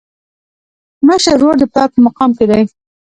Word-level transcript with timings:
مشر 1.07 1.33
ورور 1.37 1.55
د 1.59 1.63
پلار 1.71 1.89
په 1.93 1.99
مقام 2.07 2.31
کي 2.37 2.45
دی. 2.49 2.61